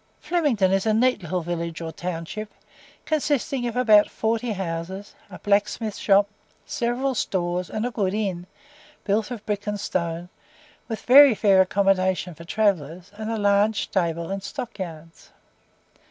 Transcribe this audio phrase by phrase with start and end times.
[0.19, 2.51] Flemington is a neat little village or town ship,
[3.05, 6.27] consisting of about forty houses, a blacksmith's shop,
[6.65, 8.47] several stores, and a good inn,
[9.03, 10.29] built of brick and stone,
[10.87, 15.29] with very fair accommodation for travellers, and a large stable and stock yards.